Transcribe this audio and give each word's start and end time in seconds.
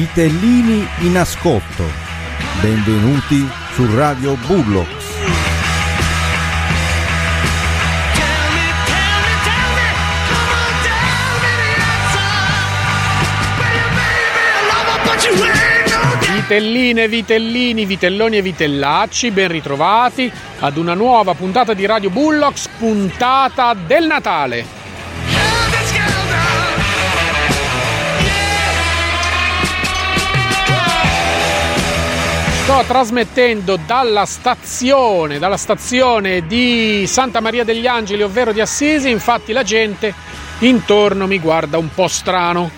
Vitellini 0.00 0.88
in 1.00 1.18
ascolto. 1.18 1.84
Benvenuti 2.62 3.46
su 3.74 3.86
Radio 3.94 4.34
Bullock. 4.46 4.88
Vitelline, 16.32 17.06
vitellini, 17.06 17.84
vitelloni 17.84 18.38
e 18.38 18.42
vitellacci, 18.42 19.30
ben 19.30 19.48
ritrovati 19.48 20.32
ad 20.60 20.78
una 20.78 20.94
nuova 20.94 21.34
puntata 21.34 21.74
di 21.74 21.84
Radio 21.84 22.08
Bullocks, 22.08 22.68
puntata 22.78 23.74
del 23.74 24.06
Natale. 24.06 24.79
Trasmettendo 32.86 33.78
dalla 33.86 34.24
stazione, 34.24 35.38
dalla 35.38 35.56
stazione 35.56 36.46
di 36.46 37.04
Santa 37.06 37.40
Maria 37.40 37.62
degli 37.62 37.86
Angeli, 37.86 38.22
ovvero 38.22 38.52
di 38.52 38.60
Assisi, 38.60 39.10
infatti 39.10 39.52
la 39.52 39.62
gente 39.62 40.12
intorno 40.60 41.26
mi 41.26 41.38
guarda 41.38 41.78
un 41.78 41.88
po' 41.94 42.08
strano. 42.08 42.70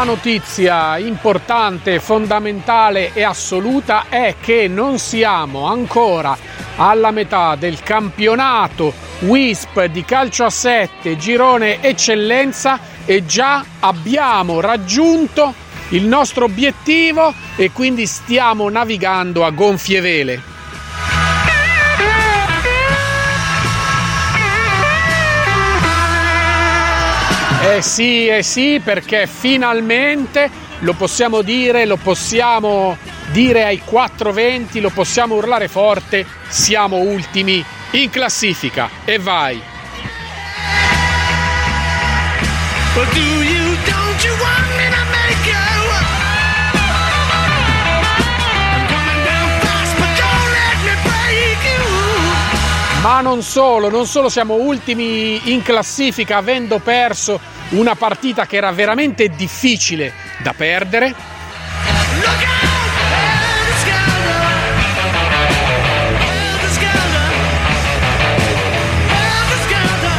La 0.00 0.06
notizia 0.06 0.96
importante, 0.96 2.00
fondamentale 2.00 3.12
e 3.12 3.22
assoluta 3.22 4.06
è 4.08 4.36
che 4.40 4.66
non 4.66 4.98
siamo 4.98 5.66
ancora 5.66 6.34
alla 6.76 7.10
metà 7.10 7.54
del 7.54 7.82
campionato 7.82 8.94
WISP 9.18 9.84
di 9.84 10.02
calcio 10.06 10.46
a 10.46 10.48
7 10.48 11.18
girone 11.18 11.82
eccellenza 11.82 12.80
e 13.04 13.26
già 13.26 13.62
abbiamo 13.80 14.60
raggiunto 14.60 15.52
il 15.90 16.06
nostro 16.06 16.46
obiettivo 16.46 17.34
e 17.56 17.70
quindi 17.70 18.06
stiamo 18.06 18.70
navigando 18.70 19.44
a 19.44 19.50
gonfie 19.50 20.00
vele. 20.00 20.49
Eh 27.62 27.82
sì, 27.82 28.26
eh 28.26 28.42
sì, 28.42 28.80
perché 28.82 29.26
finalmente 29.26 30.50
lo 30.80 30.94
possiamo 30.94 31.42
dire, 31.42 31.84
lo 31.84 31.96
possiamo 31.96 32.96
dire 33.32 33.64
ai 33.64 33.82
420, 33.84 34.80
lo 34.80 34.88
possiamo 34.88 35.34
urlare 35.34 35.68
forte, 35.68 36.26
siamo 36.48 36.96
ultimi 36.96 37.62
in 37.92 38.08
classifica 38.08 38.88
e 39.04 39.18
vai. 39.18 39.62
Ma 53.02 53.22
non 53.22 53.42
solo, 53.42 53.88
non 53.88 54.06
solo 54.06 54.28
siamo 54.28 54.54
ultimi 54.54 55.52
in 55.52 55.62
classifica 55.62 56.36
avendo 56.36 56.80
perso 56.80 57.40
una 57.70 57.94
partita 57.94 58.44
che 58.44 58.56
era 58.56 58.70
veramente 58.72 59.28
difficile 59.28 60.12
da 60.42 60.52
perdere. 60.54 61.14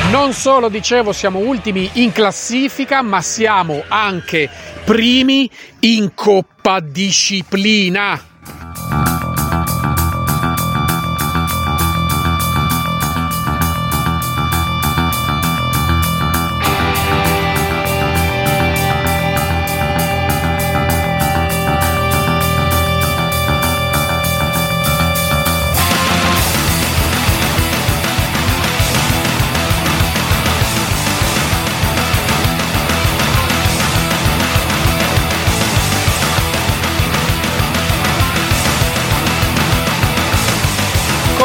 Non 0.09 0.34
solo, 0.34 0.68
dicevo, 0.68 1.13
siamo 1.13 1.38
ultimi 1.38 1.88
in 1.94 2.12
classifica, 2.12 3.03
ma 3.03 3.22
siamo 3.22 3.84
anche 3.88 4.50
primi 4.84 5.50
in 5.81 6.16
Coppa 6.16 6.80
Disciplina. 6.80 8.31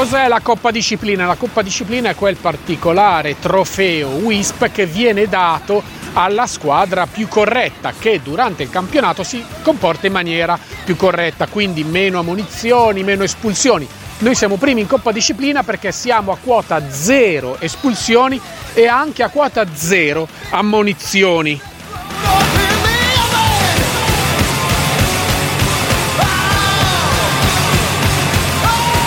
Cos'è 0.08 0.28
la 0.28 0.38
Coppa 0.38 0.70
Disciplina? 0.70 1.26
La 1.26 1.34
Coppa 1.34 1.62
Disciplina 1.62 2.10
è 2.10 2.14
quel 2.14 2.36
particolare 2.36 3.40
trofeo 3.40 4.10
WISP 4.10 4.70
che 4.70 4.86
viene 4.86 5.26
dato 5.26 5.82
alla 6.12 6.46
squadra 6.46 7.08
più 7.08 7.26
corretta 7.26 7.92
che 7.92 8.20
durante 8.22 8.62
il 8.62 8.70
campionato 8.70 9.24
si 9.24 9.44
comporta 9.62 10.06
in 10.06 10.12
maniera 10.12 10.56
più 10.84 10.94
corretta, 10.94 11.48
quindi 11.48 11.82
meno 11.82 12.20
ammonizioni, 12.20 13.02
meno 13.02 13.24
espulsioni. 13.24 13.88
Noi 14.18 14.36
siamo 14.36 14.58
primi 14.58 14.82
in 14.82 14.86
Coppa 14.86 15.10
Disciplina 15.10 15.64
perché 15.64 15.90
siamo 15.90 16.30
a 16.30 16.38
quota 16.40 16.88
zero 16.88 17.58
espulsioni 17.58 18.40
e 18.74 18.86
anche 18.86 19.24
a 19.24 19.28
quota 19.28 19.66
zero 19.74 20.28
ammonizioni. 20.50 21.65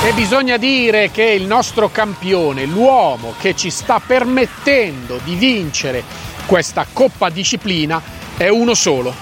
E 0.01 0.13
bisogna 0.13 0.55
dire 0.55 1.11
che 1.11 1.23
il 1.23 1.45
nostro 1.45 1.89
campione, 1.89 2.65
l'uomo 2.65 3.33
che 3.37 3.53
ci 3.53 3.69
sta 3.69 3.99
permettendo 3.99 5.19
di 5.25 5.35
vincere 5.35 6.03
questa 6.45 6.87
Coppa 6.91 7.29
Disciplina, 7.29 8.01
è 8.37 8.47
uno 8.47 8.73
solo. 8.73 9.13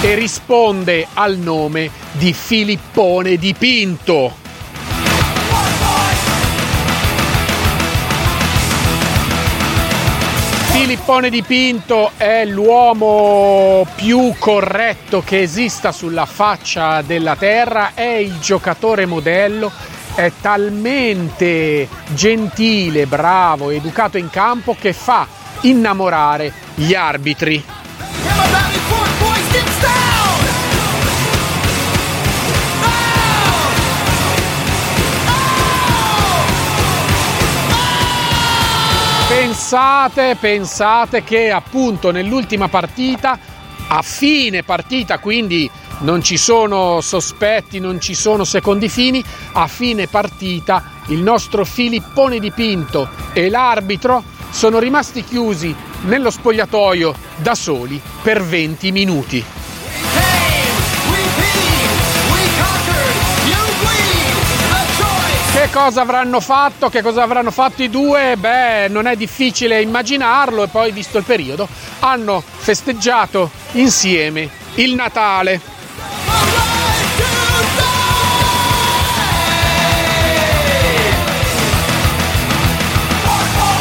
E 0.00 0.14
risponde 0.14 1.06
al 1.12 1.36
nome 1.36 1.90
di 2.12 2.32
Filippone 2.32 3.36
di 3.36 3.54
Pinto. 3.54 4.41
Filippone 10.72 11.28
di 11.28 11.42
Pinto 11.42 12.12
è 12.16 12.46
l'uomo 12.46 13.86
più 13.94 14.34
corretto 14.38 15.22
che 15.22 15.42
esista 15.42 15.92
sulla 15.92 16.24
faccia 16.24 17.02
della 17.02 17.36
terra, 17.36 17.90
è 17.92 18.14
il 18.14 18.38
giocatore 18.40 19.04
modello, 19.04 19.70
è 20.14 20.32
talmente 20.40 21.86
gentile, 22.14 23.06
bravo, 23.06 23.68
educato 23.68 24.16
in 24.16 24.30
campo 24.30 24.74
che 24.78 24.94
fa 24.94 25.26
innamorare 25.60 26.50
gli 26.74 26.94
arbitri. 26.94 27.62
Pensate, 39.42 40.36
pensate 40.38 41.24
che 41.24 41.50
appunto 41.50 42.12
nell'ultima 42.12 42.68
partita, 42.68 43.36
a 43.88 44.00
fine 44.00 44.62
partita, 44.62 45.18
quindi 45.18 45.68
non 46.02 46.22
ci 46.22 46.36
sono 46.36 47.00
sospetti, 47.00 47.80
non 47.80 48.00
ci 48.00 48.14
sono 48.14 48.44
secondi 48.44 48.88
fini, 48.88 49.20
a 49.54 49.66
fine 49.66 50.06
partita 50.06 51.00
il 51.08 51.22
nostro 51.22 51.64
Filippone 51.64 52.38
di 52.38 52.52
Pinto 52.52 53.08
e 53.32 53.50
l'arbitro 53.50 54.22
sono 54.48 54.78
rimasti 54.78 55.24
chiusi 55.24 55.74
nello 56.02 56.30
spogliatoio 56.30 57.12
da 57.38 57.56
soli 57.56 58.00
per 58.22 58.44
20 58.44 58.92
minuti. 58.92 59.44
Cosa 65.72 66.02
avranno 66.02 66.40
fatto? 66.40 66.90
Che 66.90 67.00
cosa 67.00 67.22
avranno 67.22 67.50
fatto 67.50 67.82
i 67.82 67.88
due? 67.88 68.36
Beh, 68.36 68.88
non 68.88 69.06
è 69.06 69.16
difficile 69.16 69.80
immaginarlo 69.80 70.62
e 70.62 70.68
poi, 70.68 70.92
visto 70.92 71.16
il 71.16 71.24
periodo, 71.24 71.66
hanno 72.00 72.42
festeggiato 72.42 73.50
insieme 73.72 74.48
il 74.74 74.94
Natale. 74.94 75.60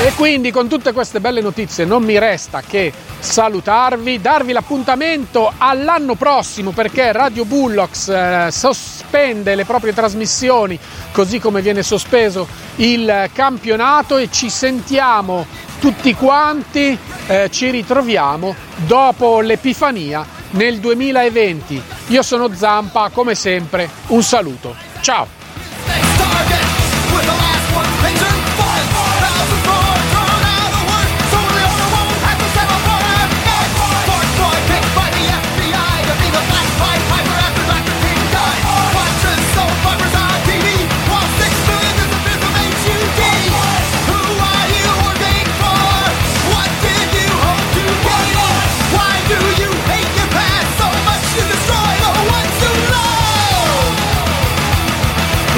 E 0.03 0.13
quindi 0.15 0.49
con 0.49 0.67
tutte 0.67 0.93
queste 0.93 1.19
belle 1.19 1.41
notizie 1.41 1.85
non 1.85 2.01
mi 2.01 2.17
resta 2.17 2.61
che 2.61 2.91
salutarvi, 3.19 4.19
darvi 4.19 4.51
l'appuntamento 4.51 5.53
all'anno 5.55 6.15
prossimo 6.15 6.71
perché 6.71 7.11
Radio 7.11 7.45
Bullocks 7.45 8.07
eh, 8.07 8.47
sospende 8.49 9.53
le 9.53 9.63
proprie 9.63 9.93
trasmissioni 9.93 10.79
così 11.11 11.37
come 11.37 11.61
viene 11.61 11.83
sospeso 11.83 12.47
il 12.77 13.29
campionato 13.31 14.17
e 14.17 14.29
ci 14.31 14.49
sentiamo 14.49 15.45
tutti 15.79 16.15
quanti, 16.15 16.97
eh, 17.27 17.49
ci 17.51 17.69
ritroviamo 17.69 18.55
dopo 18.87 19.39
l'Epifania 19.39 20.25
nel 20.51 20.79
2020. 20.79 21.79
Io 22.07 22.23
sono 22.23 22.51
Zampa, 22.55 23.11
come 23.13 23.35
sempre 23.35 23.87
un 24.07 24.23
saluto. 24.23 24.75
Ciao! 25.01 25.40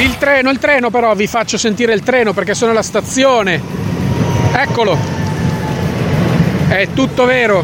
Il 0.03 0.17
treno, 0.17 0.49
il 0.49 0.59
treno 0.59 0.89
però, 0.89 1.15
vi 1.15 1.27
faccio 1.27 1.57
sentire 1.57 1.93
il 1.93 2.03
treno 2.03 2.33
perché 2.33 2.53
sono 2.53 2.71
alla 2.71 2.81
stazione. 2.81 3.61
Eccolo. 4.51 4.97
È 6.67 6.89
tutto 6.93 7.23
vero. 7.23 7.63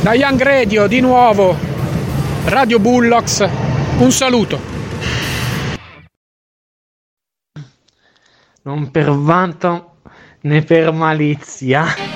Da 0.00 0.14
Young 0.14 0.40
Radio 0.40 0.86
di 0.86 1.00
nuovo, 1.00 1.54
Radio 2.46 2.78
Bullocks, 2.78 3.46
un 3.98 4.10
saluto. 4.10 4.58
Non 8.62 8.90
per 8.90 9.10
vanto 9.10 9.96
né 10.40 10.62
per 10.62 10.90
malizia. 10.90 12.11